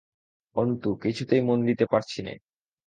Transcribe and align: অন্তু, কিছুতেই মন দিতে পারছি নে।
অন্তু, 0.55 0.89
কিছুতেই 0.95 1.41
মন 1.41 1.59
দিতে 1.65 1.85
পারছি 1.85 2.19
নে। 2.21 2.33